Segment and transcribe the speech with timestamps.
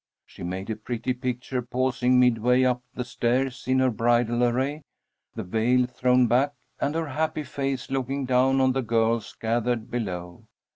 [0.25, 4.81] She made a pretty picture, pausing midway up the stairs in her bridal array,
[5.35, 10.45] the veil thrown back, and her happy face looking down on the girls gathered below.